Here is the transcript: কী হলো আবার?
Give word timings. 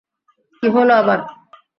কী 0.63 0.67
হলো 0.69 0.93
আবার? 0.95 1.19